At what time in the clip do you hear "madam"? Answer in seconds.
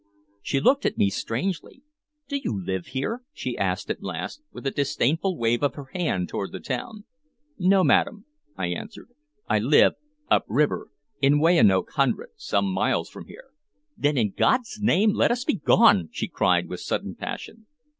7.83-8.25